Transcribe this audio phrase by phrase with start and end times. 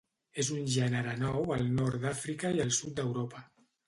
[0.43, 3.43] És un gènere nou al nord d'Àfrica i el sud d'Europa.